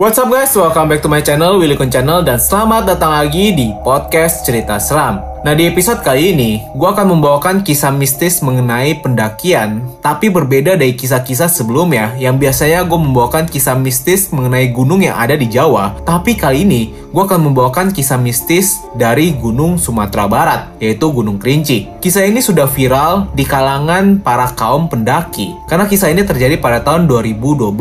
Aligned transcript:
What's 0.00 0.16
up 0.16 0.32
guys, 0.32 0.56
welcome 0.56 0.88
back 0.88 1.04
to 1.04 1.12
my 1.12 1.20
channel, 1.20 1.60
Willy 1.60 1.76
Kun 1.76 1.92
Channel, 1.92 2.24
dan 2.24 2.40
selamat 2.40 2.88
datang 2.88 3.12
lagi 3.12 3.52
di 3.52 3.68
podcast 3.84 4.48
Cerita 4.48 4.80
Seram. 4.80 5.29
Nah 5.40 5.56
di 5.56 5.64
episode 5.64 6.04
kali 6.04 6.36
ini, 6.36 6.60
gue 6.76 6.84
akan 6.84 7.16
membawakan 7.16 7.64
kisah 7.64 7.88
mistis 7.88 8.44
mengenai 8.44 9.00
pendakian, 9.00 9.88
tapi 10.04 10.28
berbeda 10.28 10.76
dari 10.76 10.92
kisah-kisah 10.92 11.48
sebelumnya 11.48 12.12
yang 12.20 12.36
biasanya 12.36 12.84
gue 12.84 13.00
membawakan 13.00 13.48
kisah 13.48 13.72
mistis 13.72 14.28
mengenai 14.36 14.68
gunung 14.68 15.00
yang 15.00 15.16
ada 15.16 15.40
di 15.40 15.48
Jawa, 15.48 15.96
tapi 16.04 16.36
kali 16.36 16.68
ini 16.68 16.92
gue 17.08 17.22
akan 17.24 17.40
membawakan 17.50 17.88
kisah 17.88 18.20
mistis 18.20 18.84
dari 18.94 19.32
Gunung 19.32 19.80
Sumatera 19.80 20.28
Barat, 20.28 20.76
yaitu 20.76 21.08
Gunung 21.08 21.40
Kerinci. 21.40 21.88
Kisah 22.04 22.28
ini 22.28 22.44
sudah 22.44 22.68
viral 22.68 23.32
di 23.32 23.48
kalangan 23.48 24.20
para 24.20 24.52
kaum 24.52 24.92
pendaki, 24.92 25.56
karena 25.72 25.88
kisah 25.88 26.12
ini 26.12 26.20
terjadi 26.20 26.60
pada 26.60 26.84
tahun 26.84 27.08
2012. 27.08 27.72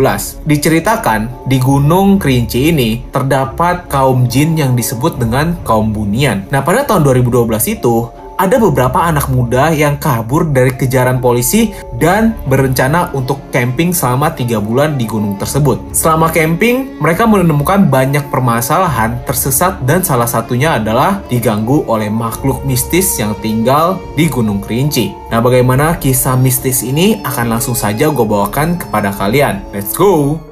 Diceritakan, 0.47 1.27
di 1.43 1.59
Gunung 1.59 2.23
Kerinci 2.23 2.71
ini 2.71 3.03
terdapat 3.11 3.91
kaum 3.91 4.31
jin 4.31 4.55
yang 4.55 4.79
disebut 4.79 5.19
dengan 5.19 5.59
kaum 5.67 5.91
bunian. 5.91 6.47
Nah 6.49 6.63
pada 6.63 6.87
tahun 6.87 7.03
2012 7.03 7.48
itu, 7.65 8.11
ada 8.39 8.55
beberapa 8.55 9.03
anak 9.03 9.27
muda 9.27 9.67
yang 9.75 9.99
kabur 9.99 10.47
dari 10.47 10.71
kejaran 10.71 11.19
polisi 11.19 11.75
dan 11.99 12.31
berencana 12.47 13.11
untuk 13.11 13.51
camping 13.51 13.91
selama 13.91 14.31
tiga 14.31 14.63
bulan 14.63 14.95
di 14.95 15.03
gunung 15.03 15.35
tersebut. 15.35 15.91
Selama 15.91 16.31
camping, 16.31 16.95
mereka 17.03 17.27
menemukan 17.27 17.83
banyak 17.91 18.31
permasalahan, 18.31 19.19
tersesat, 19.27 19.83
dan 19.83 20.07
salah 20.07 20.31
satunya 20.31 20.79
adalah 20.79 21.19
diganggu 21.27 21.83
oleh 21.91 22.07
makhluk 22.07 22.63
mistis 22.63 23.19
yang 23.19 23.35
tinggal 23.43 23.99
di 24.15 24.31
Gunung 24.31 24.63
Kerinci. 24.63 25.11
Nah, 25.27 25.43
bagaimana 25.43 25.99
kisah 25.99 26.39
mistis 26.39 26.79
ini 26.87 27.19
akan 27.27 27.59
langsung 27.59 27.75
saja 27.75 28.07
gue 28.07 28.23
bawakan 28.23 28.79
kepada 28.79 29.11
kalian. 29.11 29.67
Let's 29.75 29.91
go! 29.91 30.48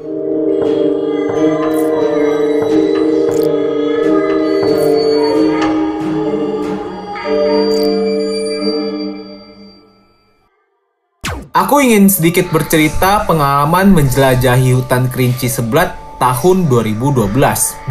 Aku 11.68 11.84
ingin 11.84 12.08
sedikit 12.08 12.48
bercerita 12.48 13.28
pengalaman 13.28 13.92
menjelajahi 13.92 14.72
hutan 14.72 15.12
kerinci 15.12 15.52
sebelat 15.52 16.00
tahun 16.16 16.64
2012. 16.72 17.28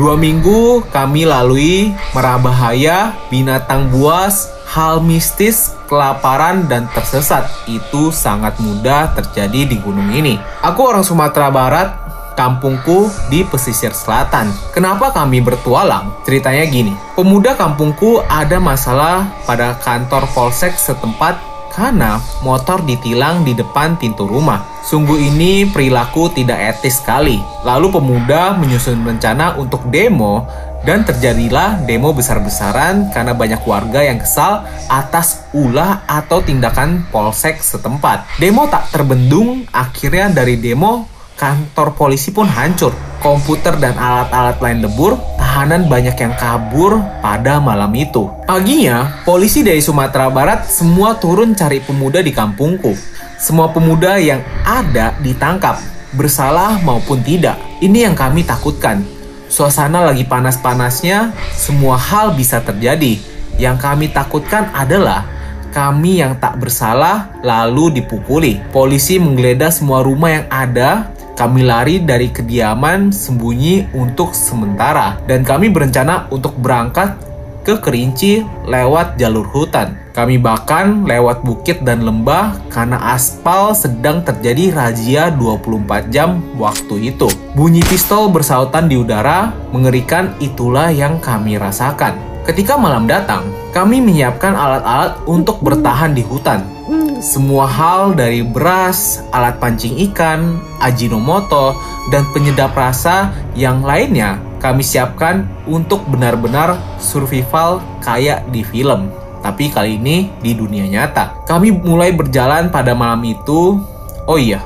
Dua 0.01 0.17
minggu 0.17 0.81
kami 0.89 1.29
lalui 1.29 1.93
merabahaya, 2.17 3.13
binatang 3.29 3.93
buas, 3.93 4.49
hal 4.65 5.05
mistis, 5.05 5.77
kelaparan, 5.93 6.65
dan 6.73 6.89
tersesat. 6.97 7.53
Itu 7.69 8.09
sangat 8.17 8.57
mudah 8.65 9.13
terjadi 9.13 9.69
di 9.69 9.77
gunung 9.77 10.09
ini. 10.09 10.41
Aku 10.65 10.89
orang 10.89 11.05
Sumatera 11.05 11.53
Barat, 11.53 11.93
kampungku 12.33 13.13
di 13.29 13.45
pesisir 13.45 13.93
selatan. 13.93 14.57
Kenapa 14.73 15.13
kami 15.13 15.45
bertualang? 15.45 16.25
Ceritanya 16.25 16.65
gini, 16.65 16.97
pemuda 17.13 17.53
kampungku 17.53 18.25
ada 18.25 18.57
masalah 18.57 19.29
pada 19.45 19.77
kantor 19.85 20.25
polsek 20.33 20.73
setempat 20.81 21.56
karena 21.77 22.17
motor 22.41 22.81
ditilang 22.89 23.45
di 23.45 23.53
depan 23.53 24.01
pintu 24.01 24.25
rumah. 24.25 24.65
Sungguh 24.81 25.21
ini 25.21 25.69
perilaku 25.69 26.33
tidak 26.33 26.81
etis 26.81 27.05
sekali. 27.05 27.37
Lalu 27.69 28.01
pemuda 28.01 28.57
menyusun 28.57 29.05
rencana 29.05 29.61
untuk 29.61 29.85
demo 29.93 30.49
dan 30.89 31.05
terjadilah 31.05 31.85
demo 31.85 32.17
besar-besaran 32.17 33.13
karena 33.13 33.37
banyak 33.37 33.61
warga 33.69 34.01
yang 34.01 34.17
kesal 34.17 34.65
atas 34.89 35.45
ulah 35.53 36.01
atau 36.09 36.41
tindakan 36.41 37.05
polsek 37.13 37.61
setempat. 37.61 38.25
Demo 38.41 38.65
tak 38.73 38.89
terbendung, 38.89 39.69
akhirnya 39.69 40.33
dari 40.33 40.57
demo 40.57 41.05
kantor 41.37 41.93
polisi 41.93 42.33
pun 42.33 42.49
hancur. 42.49 42.97
Komputer 43.21 43.77
dan 43.83 43.99
alat-alat 43.99 44.57
lain 44.63 44.87
lebur, 44.87 45.19
tahanan 45.57 45.89
banyak 45.89 46.13
yang 46.21 46.37
kabur 46.37 47.01
pada 47.25 47.57
malam 47.65 47.89
itu. 47.97 48.29
Paginya, 48.45 49.25
polisi 49.25 49.65
dari 49.65 49.81
Sumatera 49.81 50.29
Barat 50.29 50.69
semua 50.69 51.17
turun 51.17 51.57
cari 51.57 51.81
pemuda 51.81 52.21
di 52.21 52.29
kampungku. 52.29 52.93
Semua 53.41 53.73
pemuda 53.73 54.21
yang 54.21 54.45
ada 54.69 55.17
ditangkap, 55.25 55.81
bersalah 56.13 56.77
maupun 56.85 57.25
tidak. 57.25 57.57
Ini 57.81 58.05
yang 58.05 58.13
kami 58.13 58.45
takutkan. 58.45 59.01
Suasana 59.49 60.05
lagi 60.05 60.29
panas-panasnya, 60.29 61.33
semua 61.57 61.97
hal 61.97 62.37
bisa 62.37 62.61
terjadi. 62.61 63.17
Yang 63.57 63.77
kami 63.81 64.13
takutkan 64.13 64.69
adalah 64.77 65.25
kami 65.73 66.21
yang 66.21 66.37
tak 66.37 66.61
bersalah 66.61 67.33
lalu 67.41 68.05
dipukuli. 68.05 68.61
Polisi 68.77 69.17
menggeledah 69.17 69.73
semua 69.73 70.05
rumah 70.05 70.37
yang 70.37 70.47
ada 70.53 71.16
kami 71.37 71.69
lari 71.69 72.01
dari 72.01 72.33
kediaman 72.33 73.13
sembunyi 73.13 73.93
untuk 73.93 74.33
sementara 74.33 75.21
dan 75.29 75.45
kami 75.45 75.69
berencana 75.69 76.33
untuk 76.33 76.57
berangkat 76.57 77.13
ke 77.61 77.77
Kerinci 77.77 78.41
lewat 78.65 79.21
jalur 79.21 79.45
hutan. 79.53 80.01
Kami 80.17 80.41
bahkan 80.41 81.05
lewat 81.05 81.45
bukit 81.45 81.85
dan 81.85 82.09
lembah 82.09 82.57
karena 82.73 82.97
aspal 83.13 83.77
sedang 83.77 84.25
terjadi 84.25 84.73
razia 84.73 85.29
24 85.29 86.09
jam 86.09 86.41
waktu 86.57 87.13
itu. 87.13 87.29
Bunyi 87.53 87.85
pistol 87.85 88.33
bersautan 88.33 88.89
di 88.89 88.97
udara 88.97 89.53
mengerikan 89.77 90.33
itulah 90.41 90.89
yang 90.89 91.21
kami 91.21 91.61
rasakan. 91.61 92.17
Ketika 92.49 92.81
malam 92.81 93.05
datang, 93.05 93.45
kami 93.77 94.01
menyiapkan 94.01 94.57
alat-alat 94.57 95.21
untuk 95.29 95.61
bertahan 95.61 96.17
di 96.17 96.25
hutan 96.25 96.76
semua 97.21 97.65
hal 97.65 98.13
dari 98.13 98.45
beras, 98.45 99.25
alat 99.33 99.57
pancing 99.57 99.97
ikan, 100.11 100.61
ajinomoto, 100.81 101.77
dan 102.13 102.29
penyedap 102.33 102.77
rasa 102.77 103.33
yang 103.57 103.81
lainnya 103.81 104.41
kami 104.61 104.83
siapkan 104.83 105.47
untuk 105.69 106.03
benar-benar 106.09 106.81
survival 106.99 107.81
kayak 108.03 108.45
di 108.51 108.65
film. 108.65 109.13
Tapi 109.45 109.71
kali 109.71 110.01
ini 110.01 110.33
di 110.43 110.57
dunia 110.59 110.89
nyata. 110.91 111.47
Kami 111.47 111.71
mulai 111.71 112.11
berjalan 112.11 112.73
pada 112.73 112.97
malam 112.97 113.23
itu. 113.23 113.79
Oh 114.27 114.39
iya, 114.41 114.59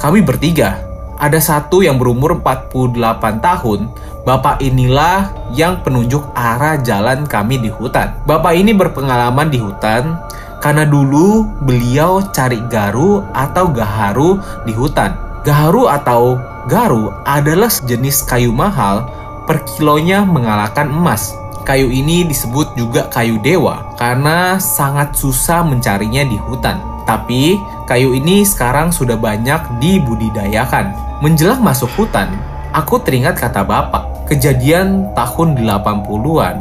kami 0.00 0.24
bertiga. 0.24 0.80
Ada 1.14 1.38
satu 1.38 1.86
yang 1.86 2.02
berumur 2.02 2.42
48 2.42 3.38
tahun. 3.38 3.80
Bapak 4.26 4.58
inilah 4.58 5.30
yang 5.54 5.84
penunjuk 5.86 6.24
arah 6.34 6.80
jalan 6.82 7.22
kami 7.28 7.62
di 7.62 7.70
hutan. 7.70 8.18
Bapak 8.26 8.58
ini 8.58 8.74
berpengalaman 8.74 9.52
di 9.52 9.62
hutan 9.62 10.18
karena 10.64 10.88
dulu 10.88 11.44
beliau 11.60 12.24
cari 12.32 12.56
garu 12.72 13.20
atau 13.36 13.68
gaharu 13.68 14.40
di 14.64 14.72
hutan. 14.72 15.12
Gaharu 15.44 15.92
atau 15.92 16.40
garu 16.64 17.12
adalah 17.28 17.68
sejenis 17.68 18.24
kayu 18.24 18.48
mahal 18.48 19.04
per 19.44 19.60
kilonya 19.68 20.24
mengalahkan 20.24 20.88
emas. 20.88 21.36
Kayu 21.68 21.92
ini 21.92 22.24
disebut 22.24 22.72
juga 22.80 23.12
kayu 23.12 23.36
dewa 23.44 23.92
karena 24.00 24.56
sangat 24.56 25.12
susah 25.12 25.60
mencarinya 25.68 26.24
di 26.24 26.40
hutan. 26.40 26.80
Tapi 27.04 27.60
kayu 27.84 28.16
ini 28.16 28.48
sekarang 28.48 28.88
sudah 28.88 29.20
banyak 29.20 29.84
dibudidayakan. 29.84 30.96
Menjelang 31.20 31.60
masuk 31.60 31.92
hutan, 31.92 32.40
aku 32.72 33.04
teringat 33.04 33.36
kata 33.36 33.68
bapak. 33.68 34.32
Kejadian 34.32 35.12
tahun 35.12 35.60
80-an. 35.60 36.56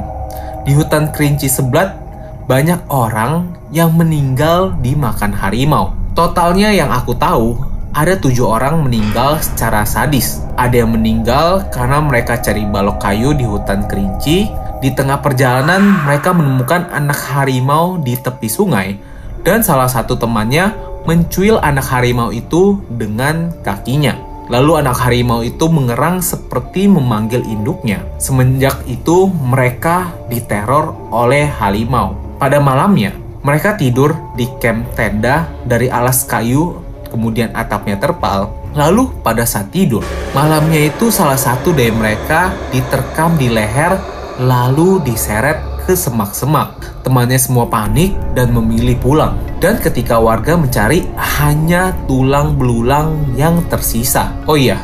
Di 0.67 0.75
hutan 0.75 1.07
kerinci 1.15 1.47
sebelat 1.47 2.02
banyak 2.43 2.91
orang 2.91 3.55
yang 3.71 3.95
meninggal 3.95 4.75
dimakan 4.83 5.31
harimau. 5.31 5.95
Totalnya 6.13 6.69
yang 6.75 6.91
aku 6.91 7.15
tahu, 7.15 7.55
ada 7.93 8.17
tujuh 8.19 8.45
orang 8.45 8.83
meninggal 8.83 9.39
secara 9.39 9.87
sadis. 9.87 10.43
Ada 10.59 10.83
yang 10.83 10.97
meninggal 10.97 11.69
karena 11.71 12.03
mereka 12.03 12.41
cari 12.41 12.65
balok 12.67 12.99
kayu 12.99 13.31
di 13.37 13.45
hutan 13.47 13.87
kerinci. 13.87 14.49
Di 14.83 14.89
tengah 14.91 15.23
perjalanan, 15.23 16.03
mereka 16.03 16.35
menemukan 16.35 16.91
anak 16.91 17.17
harimau 17.31 18.01
di 18.03 18.19
tepi 18.19 18.49
sungai. 18.51 18.99
Dan 19.45 19.63
salah 19.63 19.87
satu 19.87 20.19
temannya 20.19 20.75
mencuil 21.07 21.59
anak 21.63 21.87
harimau 21.87 22.35
itu 22.35 22.79
dengan 22.91 23.51
kakinya. 23.63 24.15
Lalu 24.51 24.83
anak 24.83 24.99
harimau 24.99 25.39
itu 25.39 25.71
mengerang 25.71 26.19
seperti 26.19 26.91
memanggil 26.91 27.47
induknya. 27.47 28.03
Semenjak 28.19 28.83
itu 28.91 29.31
mereka 29.31 30.11
diteror 30.27 30.91
oleh 31.15 31.47
harimau. 31.47 32.22
Pada 32.43 32.59
malamnya, 32.59 33.15
mereka 33.39 33.79
tidur 33.79 34.19
di 34.35 34.43
camp 34.59 34.91
tenda 34.99 35.47
dari 35.63 35.87
alas 35.87 36.27
kayu, 36.27 36.75
kemudian 37.07 37.55
atapnya 37.55 37.95
terpal. 37.95 38.51
Lalu 38.75 39.15
pada 39.23 39.47
saat 39.47 39.71
tidur, 39.71 40.03
malamnya 40.35 40.91
itu 40.91 41.07
salah 41.07 41.39
satu 41.39 41.71
dari 41.71 41.95
mereka 41.95 42.51
diterkam 42.67 43.39
di 43.39 43.47
leher 43.47 43.95
lalu 44.43 44.99
diseret 45.07 45.55
ke 45.87 45.95
semak-semak. 45.95 46.99
Temannya 47.07 47.39
semua 47.39 47.63
panik 47.63 48.11
dan 48.35 48.51
memilih 48.51 48.99
pulang. 48.99 49.39
Dan 49.63 49.79
ketika 49.79 50.19
warga 50.19 50.59
mencari, 50.59 51.07
hanya 51.39 51.95
tulang 52.11 52.59
belulang 52.59 53.23
yang 53.39 53.63
tersisa. 53.71 54.35
Oh 54.51 54.59
iya, 54.59 54.83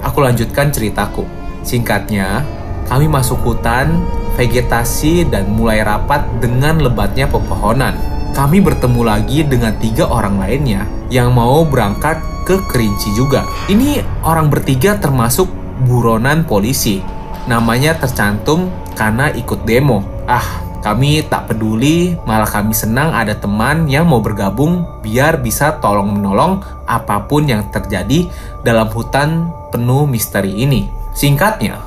aku 0.00 0.24
lanjutkan 0.24 0.72
ceritaku. 0.72 1.28
Singkatnya, 1.60 2.40
kami 2.88 3.04
masuk 3.04 3.36
hutan 3.44 4.00
vegetasi 4.36 5.26
dan 5.26 5.50
mulai 5.50 5.82
rapat 5.82 6.22
dengan 6.38 6.78
lebatnya 6.78 7.26
pepohonan. 7.26 7.96
Kami 8.36 8.60
bertemu 8.60 9.00
lagi 9.00 9.40
dengan 9.42 9.72
tiga 9.80 10.04
orang 10.06 10.36
lainnya 10.36 10.84
yang 11.08 11.32
mau 11.32 11.64
berangkat 11.64 12.20
ke 12.44 12.60
Kerinci 12.68 13.16
juga. 13.16 13.48
Ini 13.66 14.04
orang 14.22 14.52
bertiga 14.52 15.00
termasuk 15.00 15.48
buronan 15.88 16.44
polisi. 16.44 17.00
Namanya 17.48 17.96
tercantum 17.96 18.68
karena 18.92 19.32
ikut 19.32 19.64
demo. 19.64 20.04
Ah, 20.28 20.66
kami 20.86 21.26
tak 21.26 21.50
peduli, 21.50 22.14
malah 22.26 22.46
kami 22.46 22.70
senang 22.70 23.10
ada 23.10 23.34
teman 23.34 23.90
yang 23.90 24.06
mau 24.06 24.22
bergabung 24.22 24.86
biar 25.02 25.42
bisa 25.42 25.82
tolong 25.82 26.14
menolong 26.14 26.62
apa 26.86 27.26
pun 27.26 27.42
yang 27.46 27.66
terjadi 27.74 28.30
dalam 28.62 28.86
hutan 28.94 29.50
penuh 29.74 30.06
misteri 30.06 30.62
ini. 30.62 30.86
Singkatnya, 31.10 31.80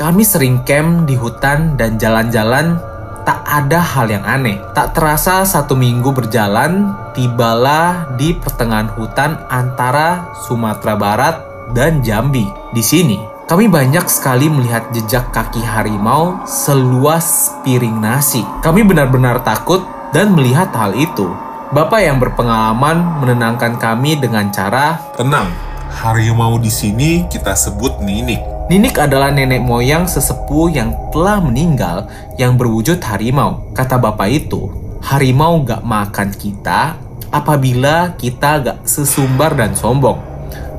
kami 0.00 0.24
sering 0.24 0.64
camp 0.64 1.04
di 1.04 1.12
hutan 1.12 1.76
dan 1.76 2.00
jalan-jalan 2.00 2.80
tak 3.28 3.44
ada 3.44 3.84
hal 3.84 4.08
yang 4.08 4.24
aneh. 4.24 4.56
Tak 4.72 4.96
terasa 4.96 5.44
satu 5.44 5.76
minggu 5.76 6.08
berjalan, 6.08 6.96
tibalah 7.12 8.08
di 8.16 8.32
pertengahan 8.32 8.88
hutan 8.96 9.36
antara 9.52 10.32
Sumatera 10.48 10.96
Barat 10.96 11.36
dan 11.76 12.00
Jambi. 12.00 12.48
Di 12.72 12.80
sini, 12.80 13.20
kami 13.44 13.68
banyak 13.68 14.08
sekali 14.08 14.48
melihat 14.48 14.88
jejak 14.96 15.36
kaki 15.36 15.60
harimau 15.60 16.48
seluas 16.48 17.52
piring 17.60 18.00
nasi. 18.00 18.40
Kami 18.64 18.80
benar-benar 18.80 19.44
takut 19.44 19.84
dan 20.16 20.32
melihat 20.32 20.72
hal 20.72 20.96
itu. 20.96 21.28
Bapak 21.76 22.00
yang 22.00 22.16
berpengalaman 22.16 23.20
menenangkan 23.20 23.76
kami 23.76 24.16
dengan 24.16 24.48
cara 24.48 24.96
Tenang, 25.12 25.52
harimau 25.92 26.56
di 26.56 26.72
sini 26.72 27.28
kita 27.28 27.52
sebut 27.52 28.00
ninik. 28.00 28.59
Ninik 28.70 29.02
adalah 29.02 29.34
nenek 29.34 29.66
moyang 29.66 30.06
sesepuh 30.06 30.70
yang 30.70 30.94
telah 31.10 31.42
meninggal 31.42 32.06
yang 32.38 32.54
berwujud 32.54 33.02
harimau. 33.02 33.66
Kata 33.74 33.98
bapak 33.98 34.30
itu, 34.30 34.70
harimau 35.02 35.66
gak 35.66 35.82
makan 35.82 36.30
kita 36.30 36.94
apabila 37.34 38.14
kita 38.14 38.62
gak 38.62 38.78
sesumbar 38.86 39.58
dan 39.58 39.74
sombong. 39.74 40.22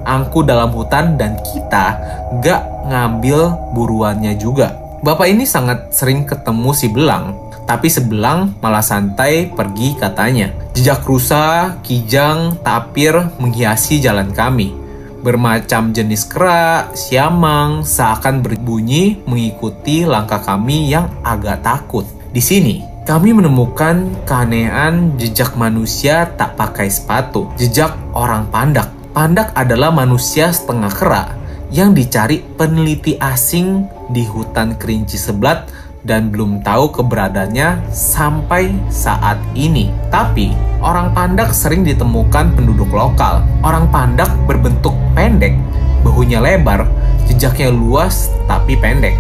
Angku 0.07 0.39
dalam 0.47 0.71
hutan 0.71 1.19
dan 1.19 1.35
kita 1.43 1.99
gak 2.39 2.63
ngambil 2.88 3.59
buruannya 3.75 4.39
juga. 4.39 4.71
Bapak 5.03 5.27
ini 5.27 5.43
sangat 5.43 5.91
sering 5.91 6.23
ketemu 6.23 6.71
si 6.71 6.88
belang, 6.88 7.35
tapi 7.67 7.91
sebelang 7.91 8.55
malah 8.63 8.88
santai 8.88 9.51
pergi 9.51 9.99
katanya. 9.99 10.47
Jejak 10.71 11.03
rusa, 11.03 11.75
kijang, 11.83 12.55
tapir 12.63 13.19
menghiasi 13.35 13.99
jalan 13.99 14.31
kami 14.31 14.79
bermacam 15.21 15.94
jenis 15.94 16.25
kera, 16.27 16.89
siamang, 16.97 17.85
seakan 17.85 18.41
berbunyi 18.41 19.21
mengikuti 19.29 20.03
langkah 20.03 20.41
kami 20.41 20.89
yang 20.89 21.07
agak 21.21 21.62
takut. 21.62 22.03
Di 22.33 22.41
sini, 22.41 22.81
kami 23.06 23.33
menemukan 23.33 24.25
keanehan 24.29 25.18
jejak 25.18 25.57
manusia 25.57 26.29
tak 26.38 26.57
pakai 26.57 26.89
sepatu, 26.89 27.50
jejak 27.57 27.94
orang 28.13 28.50
pandak. 28.50 28.89
Pandak 29.12 29.51
adalah 29.57 29.91
manusia 29.91 30.53
setengah 30.53 30.94
kera 30.94 31.24
yang 31.71 31.95
dicari 31.95 32.44
peneliti 32.44 33.15
asing 33.19 33.88
di 34.12 34.27
hutan 34.27 34.75
kerinci 34.75 35.15
sebelat 35.15 35.67
dan 36.01 36.33
belum 36.33 36.65
tahu 36.65 36.89
keberadaannya 36.94 37.94
sampai 37.94 38.74
saat 38.89 39.38
ini. 39.53 39.94
Tapi, 40.09 40.53
orang 40.81 41.13
pandak 41.13 41.53
sering 41.53 41.86
ditemukan 41.86 42.57
penduduk 42.57 42.89
lokal. 42.89 43.45
Orang 43.62 43.89
pandak 43.94 44.30
berbentuk 44.50 44.94
pendek, 45.13 45.53
bahunya 46.01 46.42
lebar, 46.42 46.89
jejaknya 47.30 47.69
luas 47.69 48.33
tapi 48.50 48.75
pendek, 48.77 49.13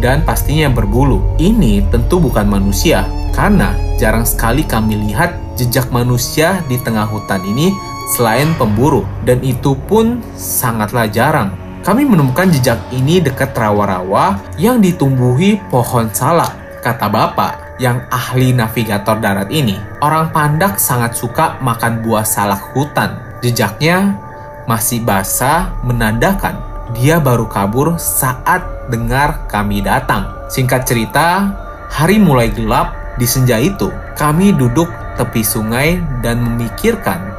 dan 0.00 0.24
pastinya 0.24 0.72
berbulu. 0.72 1.20
Ini 1.36 1.84
tentu 1.92 2.18
bukan 2.18 2.48
manusia, 2.48 3.04
karena 3.36 3.76
jarang 4.00 4.24
sekali 4.24 4.64
kami 4.64 4.96
lihat 5.10 5.36
jejak 5.58 5.90
manusia 5.92 6.62
di 6.70 6.80
tengah 6.80 7.04
hutan 7.04 7.44
ini 7.44 7.74
selain 8.16 8.56
pemburu, 8.56 9.04
dan 9.28 9.44
itu 9.44 9.76
pun 9.84 10.24
sangatlah 10.32 11.04
jarang. 11.12 11.67
Kami 11.88 12.04
menemukan 12.04 12.52
jejak 12.52 12.76
ini 12.92 13.16
dekat 13.16 13.56
rawa-rawa 13.56 14.36
yang 14.60 14.76
ditumbuhi 14.76 15.56
pohon 15.72 16.12
salak, 16.12 16.52
kata 16.84 17.08
bapak 17.08 17.80
yang 17.80 18.04
ahli 18.12 18.52
navigator 18.52 19.16
darat 19.16 19.48
ini. 19.48 19.80
Orang 20.04 20.28
pandak 20.28 20.76
sangat 20.76 21.16
suka 21.16 21.56
makan 21.64 22.04
buah 22.04 22.28
salak 22.28 22.76
hutan. 22.76 23.16
Jejaknya 23.40 24.20
masih 24.68 25.00
basah 25.00 25.72
menandakan 25.80 26.60
dia 26.92 27.24
baru 27.24 27.48
kabur 27.48 27.96
saat 27.96 28.92
dengar 28.92 29.48
kami 29.48 29.80
datang. 29.80 30.28
Singkat 30.52 30.84
cerita, 30.84 31.56
hari 31.88 32.20
mulai 32.20 32.52
gelap 32.52 33.16
di 33.16 33.24
senja 33.24 33.56
itu. 33.56 33.88
Kami 34.12 34.52
duduk 34.52 34.92
tepi 35.16 35.40
sungai 35.40 36.04
dan 36.20 36.44
memikirkan 36.44 37.32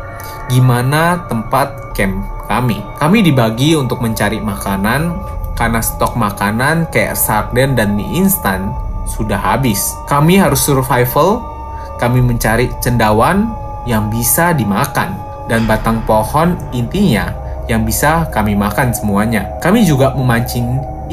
gimana 0.50 1.30
tempat 1.30 1.94
camp 1.94 2.38
kami. 2.50 2.81
Kami 2.98 3.22
dibagi 3.22 3.78
untuk 3.78 4.01
mencari 4.01 4.42
makanan 4.42 5.13
karena 5.54 5.80
stok 5.86 6.18
makanan 6.18 6.90
kayak 6.90 7.13
sarden 7.13 7.78
dan 7.78 7.94
mie 7.94 8.25
instan 8.25 8.74
sudah 9.06 9.38
habis. 9.38 9.94
Kami 10.10 10.42
harus 10.42 10.66
survival, 10.66 11.46
kami 12.01 12.25
mencari 12.25 12.74
cendawan 12.81 13.54
yang 13.86 14.10
bisa 14.10 14.51
dimakan 14.57 15.13
dan 15.46 15.69
batang 15.69 16.01
pohon 16.10 16.57
intinya 16.74 17.30
yang 17.69 17.86
bisa 17.86 18.25
kami 18.34 18.57
makan 18.57 18.90
semuanya. 18.90 19.45
Kami 19.62 19.86
juga 19.86 20.18
memancing 20.18 20.66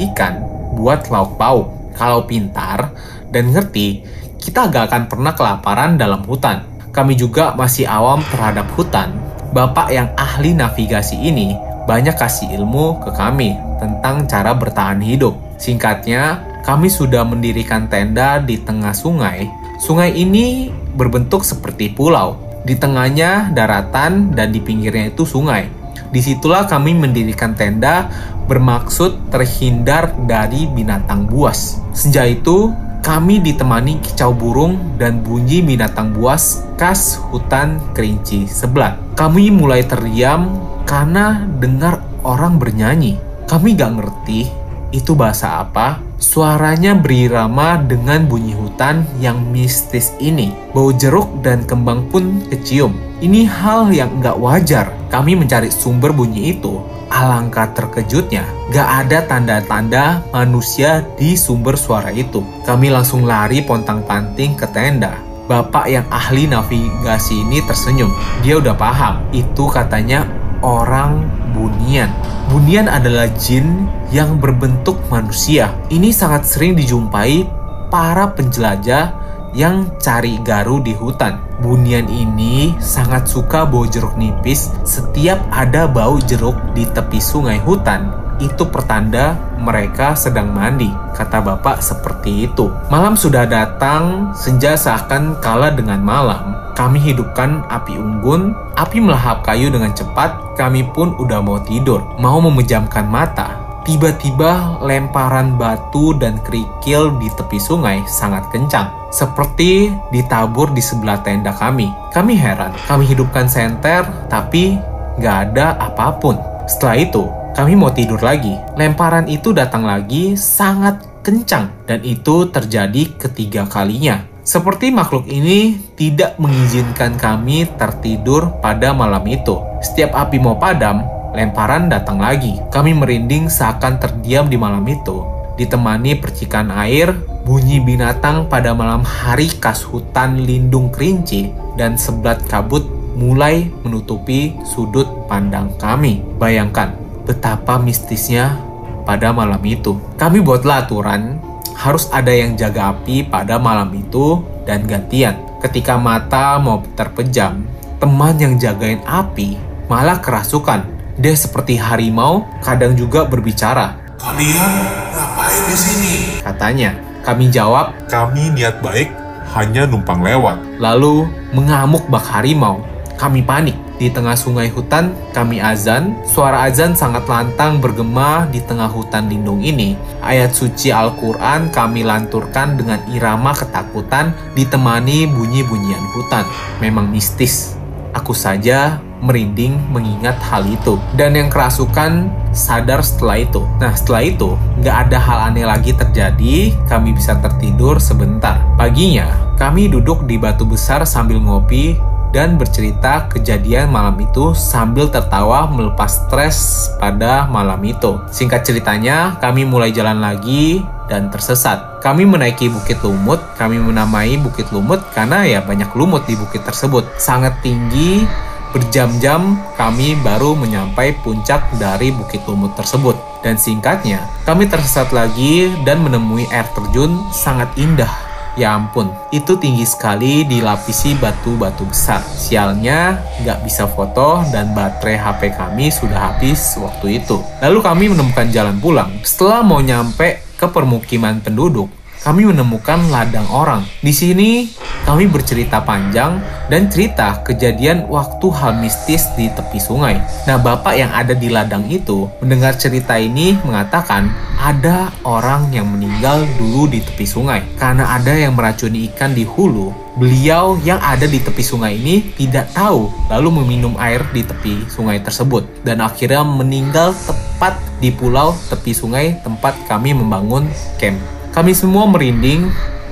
ikan 0.09 0.41
buat 0.73 1.05
lauk 1.13 1.37
pauk. 1.37 1.69
Kalau 1.97 2.29
pintar 2.29 2.93
dan 3.33 3.49
ngerti, 3.49 4.05
kita 4.37 4.69
gak 4.69 4.93
akan 4.93 5.03
pernah 5.09 5.33
kelaparan 5.33 5.97
dalam 5.97 6.21
hutan. 6.25 6.61
Kami 6.93 7.17
juga 7.17 7.53
masih 7.57 7.89
awam 7.89 8.21
terhadap 8.29 8.69
hutan 8.73 9.17
Bapak 9.55 9.87
yang 9.95 10.11
ahli 10.19 10.51
navigasi 10.51 11.15
ini 11.15 11.55
banyak 11.87 12.19
kasih 12.19 12.51
ilmu 12.59 12.99
ke 12.99 13.15
kami 13.15 13.55
tentang 13.79 14.27
cara 14.27 14.51
bertahan 14.51 14.99
hidup. 14.99 15.39
Singkatnya, 15.55 16.43
kami 16.67 16.91
sudah 16.91 17.23
mendirikan 17.23 17.87
tenda 17.87 18.43
di 18.43 18.59
tengah 18.59 18.91
sungai. 18.91 19.47
Sungai 19.79 20.11
ini 20.11 20.67
berbentuk 20.71 21.47
seperti 21.47 21.95
pulau. 21.95 22.43
Di 22.67 22.75
tengahnya 22.75 23.55
daratan 23.55 24.35
dan 24.35 24.51
di 24.51 24.59
pinggirnya 24.59 25.15
itu 25.15 25.23
sungai. 25.23 25.71
Di 26.11 26.19
situlah 26.19 26.67
kami 26.67 26.91
mendirikan 26.91 27.55
tenda 27.55 28.11
bermaksud 28.51 29.31
terhindar 29.31 30.11
dari 30.27 30.67
binatang 30.67 31.27
buas. 31.27 31.79
Sejak 31.95 32.43
itu, 32.43 32.75
kami 33.07 33.39
ditemani 33.39 34.03
kicau 34.03 34.35
burung 34.35 34.99
dan 34.99 35.23
bunyi 35.23 35.63
binatang 35.63 36.11
buas 36.11 36.67
khas 36.75 37.15
hutan 37.31 37.79
kerinci 37.95 38.51
sebelah. 38.51 38.99
Kami 39.15 39.47
mulai 39.47 39.87
terdiam 39.87 40.59
karena 40.83 41.47
dengar 41.63 42.03
orang 42.27 42.59
bernyanyi. 42.59 43.15
Kami 43.47 43.79
gak 43.79 43.95
ngerti 43.95 44.51
itu 44.95 45.13
bahasa 45.13 45.61
apa. 45.63 45.99
Suaranya 46.17 46.97
berirama 46.97 47.77
dengan 47.81 48.25
bunyi 48.25 48.57
hutan 48.57 49.05
yang 49.21 49.39
mistis 49.53 50.13
ini. 50.17 50.53
Bau 50.73 50.89
jeruk 50.89 51.29
dan 51.45 51.65
kembang 51.65 52.09
pun 52.09 52.41
kecium. 52.49 52.95
Ini 53.21 53.45
hal 53.45 53.93
yang 53.93 54.21
gak 54.21 54.37
wajar. 54.37 54.89
Kami 55.13 55.37
mencari 55.37 55.69
sumber 55.69 56.13
bunyi 56.13 56.57
itu 56.57 56.81
Alangkah 57.07 57.71
terkejutnya, 57.71 58.43
gak 58.67 59.07
ada 59.07 59.23
tanda-tanda 59.23 60.27
manusia 60.35 61.07
di 61.15 61.39
sumber 61.39 61.79
suara 61.79 62.11
itu. 62.11 62.43
Kami 62.67 62.91
langsung 62.91 63.23
lari 63.23 63.63
pontang-panting 63.63 64.59
ke 64.59 64.67
tenda. 64.75 65.15
Bapak 65.47 65.87
yang 65.87 66.03
ahli 66.11 66.51
navigasi 66.51 67.47
ini 67.47 67.63
tersenyum. 67.63 68.11
Dia 68.43 68.59
udah 68.59 68.75
paham, 68.75 69.23
itu 69.31 69.71
katanya 69.71 70.27
orang 70.65 71.25
bunian. 71.53 72.09
Bunian 72.47 72.87
adalah 72.87 73.27
jin 73.35 73.89
yang 74.13 74.39
berbentuk 74.39 74.97
manusia. 75.11 75.75
Ini 75.91 76.15
sangat 76.15 76.47
sering 76.47 76.79
dijumpai 76.79 77.43
para 77.91 78.31
penjelajah 78.31 79.11
yang 79.55 79.89
cari 79.97 80.39
garu 80.43 80.83
di 80.83 80.93
hutan. 80.93 81.39
Bunian 81.63 82.05
ini 82.07 82.77
sangat 82.77 83.25
suka 83.25 83.65
bau 83.65 83.87
jeruk 83.89 84.13
nipis. 84.19 84.69
Setiap 84.85 85.41
ada 85.49 85.89
bau 85.89 86.21
jeruk 86.21 86.55
di 86.77 86.85
tepi 86.85 87.17
sungai 87.17 87.57
hutan, 87.63 88.26
itu 88.37 88.63
pertanda 88.69 89.37
mereka 89.57 90.13
sedang 90.13 90.53
mandi. 90.53 90.89
Kata 91.17 91.41
bapak 91.41 91.81
seperti 91.81 92.49
itu. 92.49 92.69
Malam 92.93 93.17
sudah 93.17 93.49
datang, 93.49 94.33
senja 94.37 94.77
seakan 94.77 95.37
kalah 95.41 95.73
dengan 95.73 96.01
malam. 96.01 96.53
Kami 96.77 97.01
hidupkan 97.01 97.65
api 97.73 97.97
unggun, 97.97 98.53
api 98.77 99.01
melahap 99.01 99.41
kayu 99.41 99.73
dengan 99.73 99.89
cepat, 99.97 100.37
kami 100.53 100.85
pun 100.93 101.17
udah 101.17 101.41
mau 101.41 101.57
tidur, 101.65 102.05
mau 102.21 102.37
memejamkan 102.37 103.09
mata. 103.09 103.57
Tiba-tiba 103.81 104.83
lemparan 104.83 105.55
batu 105.55 106.11
dan 106.19 106.37
kerikil 106.43 107.15
di 107.23 107.31
tepi 107.33 107.55
sungai 107.55 108.03
sangat 108.05 108.43
kencang, 108.51 108.91
seperti 109.15 109.89
ditabur 110.11 110.69
di 110.75 110.83
sebelah 110.83 111.23
tenda 111.23 111.55
kami. 111.55 111.87
Kami 112.11 112.35
heran, 112.35 112.75
kami 112.83 113.07
hidupkan 113.07 113.47
senter, 113.47 114.03
tapi 114.27 114.75
nggak 115.17 115.37
ada 115.49 115.79
apa 115.79 116.13
pun. 116.19 116.35
Setelah 116.67 116.99
itu, 116.99 117.23
kami 117.57 117.73
mau 117.73 117.89
tidur 117.89 118.21
lagi. 118.21 118.53
Lemparan 118.77 119.25
itu 119.25 119.49
datang 119.49 119.81
lagi 119.81 120.37
sangat 120.37 121.01
kencang, 121.25 121.73
dan 121.89 122.05
itu 122.05 122.45
terjadi 122.53 123.17
ketiga 123.17 123.65
kalinya. 123.65 124.21
Seperti 124.45 124.93
makhluk 124.93 125.25
ini 125.25 125.81
tidak 125.97 126.37
mengizinkan 126.37 127.17
kami 127.17 127.65
tertidur 127.75 128.61
pada 128.61 128.93
malam 128.93 129.25
itu. 129.25 129.57
Setiap 129.81 130.13
api 130.13 130.37
mau 130.37 130.55
padam, 130.55 131.01
lemparan 131.33 131.89
datang 131.89 132.21
lagi. 132.21 132.61
Kami 132.69 132.93
merinding 132.93 133.49
seakan 133.49 133.97
terdiam 133.97 134.45
di 134.45 134.55
malam 134.55 134.85
itu. 134.85 135.25
Ditemani 135.57 136.13
percikan 136.21 136.69
air, 136.69 137.11
bunyi 137.41 137.81
binatang 137.81 138.45
pada 138.45 138.77
malam 138.77 139.01
hari 139.01 139.49
khas 139.49 139.81
hutan 139.81 140.45
lindung 140.45 140.93
kerinci, 140.93 141.49
dan 141.73 141.97
sebelat 141.97 142.39
kabut 142.45 142.85
mulai 143.17 143.65
menutupi 143.81 144.53
sudut 144.61 145.09
pandang 145.25 145.73
kami. 145.81 146.21
Bayangkan 146.37 147.06
betapa 147.27 147.75
mistisnya 147.75 148.55
pada 149.03 149.35
malam 149.35 149.59
itu. 149.67 149.99
Kami 150.15 150.39
buatlah 150.39 150.87
aturan 150.87 151.43
harus 151.75 152.07
ada 152.09 152.31
yang 152.31 152.55
jaga 152.55 152.95
api 152.95 153.27
pada 153.27 153.59
malam 153.59 153.91
itu 153.91 154.41
dan 154.63 154.87
gantian. 154.87 155.35
Ketika 155.59 155.99
mata 155.99 156.55
mau 156.57 156.81
terpejam, 156.95 157.67
teman 157.99 158.39
yang 158.39 158.55
jagain 158.55 159.03
api 159.03 159.59
malah 159.91 160.23
kerasukan. 160.23 160.87
Dia 161.17 161.33
seperti 161.33 161.75
harimau, 161.81 162.45
kadang 162.61 162.93
juga 162.93 163.25
berbicara. 163.25 163.97
Kalian 164.21 164.71
ngapain 165.17 165.61
di 165.65 165.77
sini? 165.77 166.15
Katanya, 166.45 166.93
kami 167.25 167.49
jawab, 167.49 167.89
Kami 168.05 168.53
niat 168.53 168.85
baik, 168.85 169.09
hanya 169.57 169.89
numpang 169.89 170.21
lewat. 170.21 170.61
lalu 170.77 171.25
mengamuk 171.57 172.05
bak 172.05 172.21
harimau. 172.21 172.85
Kami 173.17 173.41
panik. 173.41 173.73
Di 173.97 174.13
tengah 174.13 174.37
sungai 174.37 174.69
hutan, 174.69 175.09
kami 175.33 175.57
azan. 175.57 176.13
Suara 176.21 176.69
azan 176.69 176.93
sangat 176.93 177.25
lantang 177.25 177.81
bergema 177.81 178.45
di 178.45 178.61
tengah 178.61 178.85
hutan 178.85 179.25
lindung 179.25 179.65
ini. 179.65 179.97
Ayat 180.21 180.53
suci 180.53 180.93
Al-Quran 180.93 181.73
kami 181.73 182.05
lanturkan 182.05 182.77
dengan 182.77 183.01
irama 183.09 183.57
ketakutan 183.57 184.37
ditemani 184.53 185.25
bunyi-bunyian 185.33 186.05
hutan. 186.13 186.45
Memang 186.77 187.09
mistis. 187.09 187.73
Aku 188.13 188.37
saja 188.37 189.01
merinding 189.17 189.81
mengingat 189.89 190.37
hal 190.45 190.61
itu. 190.69 191.01
Dan 191.17 191.33
yang 191.33 191.49
kerasukan 191.49 192.29
sadar 192.53 193.01
setelah 193.01 193.41
itu. 193.41 193.65
Nah 193.81 193.97
setelah 193.97 194.21
itu, 194.25 194.53
nggak 194.81 195.09
ada 195.09 195.17
hal 195.17 195.39
aneh 195.53 195.65
lagi 195.65 195.93
terjadi, 195.93 196.73
kami 196.85 197.17
bisa 197.17 197.37
tertidur 197.41 197.97
sebentar. 197.97 198.61
Paginya, 198.77 199.29
kami 199.57 199.89
duduk 199.89 200.29
di 200.29 200.37
batu 200.37 200.69
besar 200.69 201.01
sambil 201.05 201.41
ngopi 201.41 201.97
dan 202.35 202.59
bercerita 202.59 203.27
kejadian 203.31 203.91
malam 203.91 204.15
itu 204.19 204.51
sambil 204.51 205.07
tertawa 205.07 205.67
melepas 205.67 206.27
stres 206.27 206.89
pada 206.99 207.47
malam 207.47 207.79
itu. 207.83 208.19
Singkat 208.29 208.67
ceritanya, 208.67 209.39
kami 209.39 209.63
mulai 209.63 209.95
jalan 209.95 210.19
lagi 210.19 210.83
dan 211.07 211.31
tersesat. 211.31 212.03
Kami 212.03 212.27
menaiki 212.27 212.67
Bukit 212.67 212.99
Lumut, 213.01 213.39
kami 213.55 213.79
menamai 213.79 214.35
Bukit 214.37 214.69
Lumut 214.75 215.01
karena 215.15 215.47
ya 215.47 215.59
banyak 215.63 215.89
lumut 215.95 216.27
di 216.27 216.35
bukit 216.35 216.67
tersebut. 216.67 217.07
Sangat 217.17 217.63
tinggi, 217.63 218.27
berjam-jam 218.75 219.55
kami 219.79 220.19
baru 220.19 220.53
menyampai 220.53 221.15
puncak 221.23 221.63
dari 221.79 222.11
Bukit 222.11 222.43
Lumut 222.45 222.75
tersebut. 222.75 223.15
Dan 223.41 223.55
singkatnya, 223.55 224.27
kami 224.43 224.67
tersesat 224.67 225.15
lagi 225.15 225.71
dan 225.87 226.03
menemui 226.03 226.43
air 226.51 226.67
terjun 226.75 227.15
sangat 227.31 227.71
indah 227.79 228.26
Ya 228.57 228.73
ampun, 228.73 229.13
itu 229.29 229.53
tinggi 229.61 229.85
sekali 229.85 230.41
dilapisi 230.41 231.13
batu-batu 231.13 231.85
besar. 231.85 232.25
Sialnya, 232.25 233.21
nggak 233.45 233.61
bisa 233.61 233.85
foto 233.85 234.41
dan 234.49 234.73
baterai 234.73 235.13
HP 235.13 235.53
kami 235.53 235.93
sudah 235.93 236.33
habis 236.33 236.73
waktu 236.81 237.21
itu. 237.21 237.37
Lalu 237.61 237.79
kami 237.85 238.05
menemukan 238.09 238.49
jalan 238.49 238.81
pulang. 238.81 239.13
Setelah 239.21 239.61
mau 239.61 239.77
nyampe 239.77 240.41
ke 240.57 240.65
permukiman 240.73 241.37
penduduk, 241.37 241.85
kami 242.25 242.49
menemukan 242.49 242.97
ladang 243.13 243.45
orang. 243.53 243.85
Di 244.01 244.09
sini, 244.09 244.65
kami 245.07 245.23
bercerita 245.31 245.79
panjang 245.87 246.43
dan 246.67 246.91
cerita 246.91 247.39
kejadian 247.47 248.11
waktu 248.11 248.43
hal 248.51 248.75
mistis 248.75 249.31
di 249.39 249.47
tepi 249.47 249.79
sungai. 249.79 250.19
Nah, 250.43 250.59
bapak 250.59 250.99
yang 250.99 251.15
ada 251.15 251.31
di 251.31 251.47
ladang 251.47 251.87
itu 251.87 252.27
mendengar 252.43 252.75
cerita 252.75 253.15
ini 253.15 253.55
mengatakan 253.63 254.27
ada 254.59 255.07
orang 255.23 255.71
yang 255.71 255.87
meninggal 255.87 256.43
dulu 256.59 256.91
di 256.91 256.99
tepi 256.99 257.23
sungai 257.23 257.63
karena 257.79 258.19
ada 258.19 258.35
yang 258.35 258.51
meracuni 258.51 259.07
ikan 259.15 259.31
di 259.31 259.47
hulu. 259.47 259.95
Beliau 260.19 260.75
yang 260.83 260.99
ada 260.99 261.23
di 261.23 261.39
tepi 261.39 261.63
sungai 261.63 261.95
ini 261.95 262.35
tidak 262.35 262.67
tahu, 262.75 263.07
lalu 263.31 263.63
meminum 263.63 263.95
air 264.01 264.27
di 264.35 264.43
tepi 264.43 264.91
sungai 264.91 265.23
tersebut 265.23 265.63
dan 265.87 266.03
akhirnya 266.03 266.43
meninggal 266.43 267.15
tepat 267.23 267.79
di 268.03 268.11
pulau 268.11 268.51
tepi 268.67 268.91
sungai 268.91 269.39
tempat 269.39 269.77
kami 269.87 270.11
membangun 270.11 270.67
camp. 270.99 271.15
Kami 271.55 271.71
semua 271.71 272.09
merinding 272.09 272.67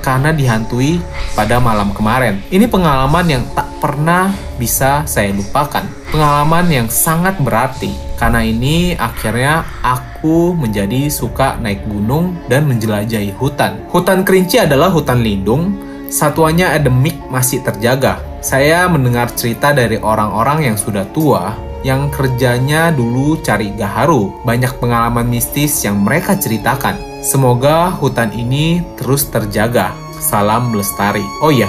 karena 0.06 0.30
dihantui 0.30 1.02
pada 1.34 1.58
malam 1.58 1.90
kemarin. 1.90 2.38
Ini 2.46 2.70
pengalaman 2.70 3.26
yang 3.26 3.42
tak 3.58 3.66
pernah 3.82 4.30
bisa 4.54 5.02
saya 5.02 5.34
lupakan. 5.34 5.82
Pengalaman 6.14 6.70
yang 6.70 6.86
sangat 6.86 7.34
berarti. 7.42 7.90
Karena 8.14 8.40
ini 8.46 8.94
akhirnya 8.94 9.66
aku 9.82 10.54
menjadi 10.54 11.10
suka 11.10 11.58
naik 11.58 11.82
gunung 11.90 12.38
dan 12.46 12.70
menjelajahi 12.70 13.34
hutan. 13.34 13.82
Hutan 13.90 14.22
kerinci 14.22 14.62
adalah 14.62 14.94
hutan 14.94 15.26
lindung. 15.26 15.74
Satuannya 16.06 16.78
endemik 16.78 17.18
masih 17.26 17.66
terjaga. 17.66 18.22
Saya 18.38 18.86
mendengar 18.86 19.34
cerita 19.34 19.74
dari 19.74 19.98
orang-orang 19.98 20.70
yang 20.70 20.78
sudah 20.78 21.02
tua 21.10 21.58
yang 21.82 22.08
kerjanya 22.14 22.94
dulu 22.94 23.42
cari 23.42 23.74
gaharu. 23.74 24.42
Banyak 24.46 24.78
pengalaman 24.78 25.26
mistis 25.26 25.82
yang 25.82 25.98
mereka 25.98 26.38
ceritakan. 26.38 27.15
Semoga 27.26 27.90
hutan 27.90 28.30
ini 28.30 28.86
terus 28.94 29.26
terjaga. 29.26 29.90
Salam 30.22 30.70
lestari. 30.70 31.26
Oh 31.42 31.50
iya, 31.50 31.66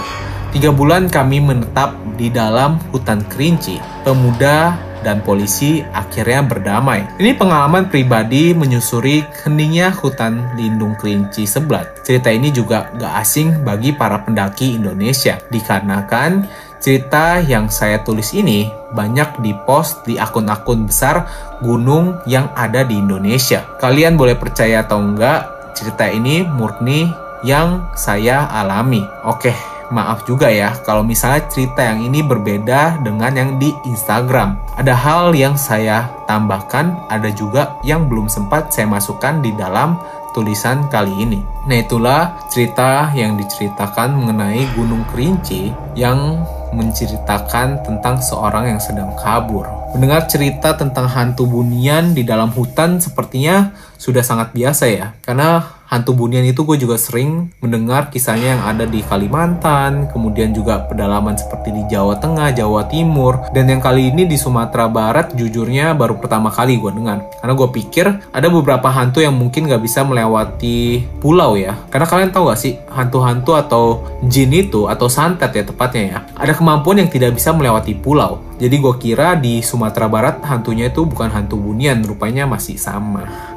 tiga 0.54 0.70
bulan 0.70 1.10
kami 1.10 1.42
menetap 1.42 1.98
di 2.14 2.30
dalam 2.30 2.78
hutan 2.94 3.26
kerinci. 3.26 3.82
Pemuda 4.06 4.78
dan 5.02 5.26
polisi 5.26 5.82
akhirnya 5.98 6.46
berdamai. 6.46 7.10
Ini 7.18 7.34
pengalaman 7.34 7.90
pribadi 7.90 8.54
menyusuri 8.54 9.26
heningnya 9.42 9.90
hutan 9.98 10.54
lindung 10.54 10.94
kerinci 10.94 11.50
sebelat. 11.50 12.06
Cerita 12.06 12.30
ini 12.30 12.54
juga 12.54 12.94
gak 12.94 13.14
asing 13.26 13.66
bagi 13.66 13.98
para 13.98 14.22
pendaki 14.22 14.78
Indonesia, 14.78 15.42
dikarenakan 15.50 16.46
cerita 16.80 17.42
yang 17.44 17.68
saya 17.68 18.02
tulis 18.02 18.32
ini 18.34 18.70
banyak 18.94 19.44
dipost 19.44 20.08
di 20.08 20.16
akun-akun 20.16 20.88
besar 20.88 21.28
gunung 21.60 22.22
yang 22.30 22.50
ada 22.56 22.86
di 22.88 23.00
Indonesia. 23.00 23.66
Kalian 23.82 24.16
boleh 24.16 24.40
percaya 24.40 24.86
atau 24.86 25.02
enggak, 25.02 25.74
cerita 25.76 26.08
ini 26.08 26.46
murni 26.46 27.12
yang 27.46 27.92
saya 27.94 28.50
alami. 28.50 29.04
Oke, 29.28 29.54
maaf 29.94 30.26
juga 30.28 30.52
ya 30.52 30.76
kalau 30.84 31.04
misalnya 31.06 31.48
cerita 31.48 31.84
yang 31.84 32.04
ini 32.04 32.24
berbeda 32.24 33.04
dengan 33.04 33.34
yang 33.36 33.52
di 33.62 33.72
Instagram. 33.86 34.58
Ada 34.76 34.94
hal 34.94 35.36
yang 35.38 35.56
saya 35.56 36.10
tambahkan, 36.26 37.08
ada 37.12 37.30
juga 37.32 37.78
yang 37.86 38.10
belum 38.10 38.28
sempat 38.28 38.74
saya 38.74 38.90
masukkan 38.90 39.40
di 39.40 39.54
dalam 39.56 39.98
tulisan 40.36 40.86
kali 40.92 41.14
ini. 41.18 41.42
Nah 41.66 41.78
itulah 41.82 42.38
cerita 42.52 43.10
yang 43.18 43.40
diceritakan 43.42 44.14
mengenai 44.14 44.70
Gunung 44.78 45.02
Kerinci 45.10 45.74
yang 45.98 46.46
menceritakan 46.74 47.86
tentang 47.86 48.20
seorang 48.20 48.76
yang 48.76 48.82
sedang 48.82 49.14
kabur. 49.16 49.68
Mendengar 49.96 50.28
cerita 50.28 50.76
tentang 50.76 51.08
hantu 51.08 51.48
bunian 51.48 52.12
di 52.12 52.28
dalam 52.28 52.52
hutan 52.52 53.00
sepertinya 53.00 53.72
sudah 53.96 54.24
sangat 54.26 54.52
biasa 54.52 54.86
ya. 54.92 55.16
Karena 55.24 55.77
hantu 55.88 56.12
bunian 56.12 56.44
itu 56.44 56.68
gue 56.68 56.76
juga 56.76 57.00
sering 57.00 57.48
mendengar 57.64 58.12
kisahnya 58.12 58.60
yang 58.60 58.64
ada 58.68 58.84
di 58.84 59.00
Kalimantan, 59.00 60.12
kemudian 60.12 60.52
juga 60.52 60.84
pedalaman 60.84 61.40
seperti 61.40 61.72
di 61.72 61.84
Jawa 61.88 62.20
Tengah, 62.20 62.52
Jawa 62.52 62.92
Timur, 62.92 63.48
dan 63.56 63.72
yang 63.72 63.80
kali 63.80 64.12
ini 64.12 64.28
di 64.28 64.36
Sumatera 64.36 64.92
Barat 64.92 65.32
jujurnya 65.34 65.96
baru 65.96 66.20
pertama 66.20 66.52
kali 66.52 66.76
gue 66.76 66.92
dengar. 66.92 67.24
Karena 67.40 67.54
gue 67.56 67.70
pikir 67.72 68.06
ada 68.36 68.48
beberapa 68.52 68.92
hantu 68.92 69.24
yang 69.24 69.34
mungkin 69.40 69.72
gak 69.72 69.80
bisa 69.80 70.04
melewati 70.04 71.08
pulau 71.24 71.56
ya. 71.56 71.80
Karena 71.88 72.04
kalian 72.04 72.30
tahu 72.36 72.52
gak 72.52 72.60
sih, 72.60 72.76
hantu-hantu 72.92 73.56
atau 73.56 74.04
jin 74.28 74.52
itu, 74.52 74.92
atau 74.92 75.08
santet 75.08 75.56
ya 75.56 75.64
tepatnya 75.64 76.04
ya, 76.04 76.20
ada 76.36 76.52
kemampuan 76.52 77.00
yang 77.00 77.08
tidak 77.08 77.32
bisa 77.40 77.56
melewati 77.56 77.96
pulau. 77.96 78.44
Jadi 78.60 78.76
gue 78.76 78.94
kira 79.00 79.40
di 79.40 79.64
Sumatera 79.64 80.12
Barat 80.12 80.44
hantunya 80.44 80.92
itu 80.92 81.08
bukan 81.08 81.32
hantu 81.32 81.56
bunian, 81.56 82.04
rupanya 82.04 82.44
masih 82.44 82.76
sama. 82.76 83.57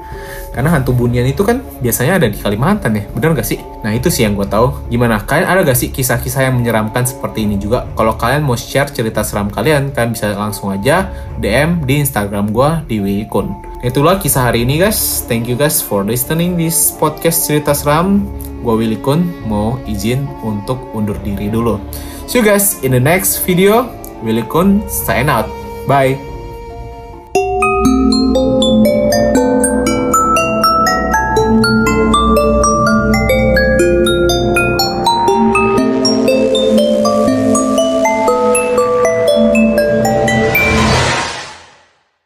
Karena 0.51 0.75
hantu 0.75 0.91
bunian 0.91 1.27
itu 1.27 1.47
kan 1.47 1.63
biasanya 1.79 2.19
ada 2.19 2.27
di 2.27 2.35
Kalimantan 2.35 2.99
ya, 2.99 3.05
bener 3.15 3.39
gak 3.39 3.47
sih? 3.47 3.63
Nah 3.87 3.95
itu 3.95 4.11
sih 4.11 4.27
yang 4.27 4.35
gue 4.35 4.47
tahu. 4.51 4.91
Gimana? 4.91 5.23
Kalian 5.23 5.47
ada 5.47 5.61
gak 5.63 5.79
sih 5.79 5.95
kisah-kisah 5.95 6.51
yang 6.51 6.59
menyeramkan 6.59 7.07
seperti 7.07 7.47
ini 7.47 7.55
juga? 7.57 7.87
Kalau 7.95 8.19
kalian 8.19 8.43
mau 8.43 8.59
share 8.59 8.91
cerita 8.91 9.23
seram 9.23 9.47
kalian, 9.47 9.95
kalian 9.95 10.11
bisa 10.11 10.35
langsung 10.35 10.75
aja 10.75 11.07
DM 11.39 11.87
di 11.87 12.03
Instagram 12.03 12.51
gue 12.51 12.71
di 12.91 12.97
Wikun. 12.99 13.71
Itulah 13.81 14.21
kisah 14.21 14.53
hari 14.53 14.69
ini 14.69 14.77
guys. 14.77 15.25
Thank 15.25 15.49
you 15.49 15.57
guys 15.57 15.81
for 15.81 16.05
listening 16.05 16.59
this 16.59 16.93
podcast 16.99 17.49
cerita 17.49 17.73
seram. 17.73 18.29
Gue 18.61 18.85
Willy 18.85 19.01
Kun 19.01 19.25
mau 19.49 19.81
izin 19.89 20.29
untuk 20.45 20.77
undur 20.93 21.17
diri 21.25 21.49
dulu. 21.49 21.81
See 22.29 22.39
you 22.39 22.45
guys 22.45 22.85
in 22.85 22.93
the 22.93 23.01
next 23.01 23.41
video. 23.49 23.89
Willy 24.21 24.45
Kun 24.45 24.85
sign 24.85 25.33
out. 25.33 25.49
Bye. 25.89 26.30